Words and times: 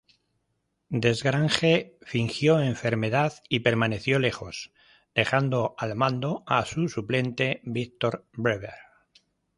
Desgrange 0.89 1.95
fingió 2.01 2.59
enfermedad 2.59 3.35
y 3.49 3.59
permaneció 3.59 4.17
lejos, 4.17 4.71
dejando 5.13 5.75
al 5.77 5.95
mando 5.95 6.43
a 6.47 6.65
su 6.65 6.89
suplente, 6.89 7.61
Victor 7.65 8.25
Breyer. 8.33 8.71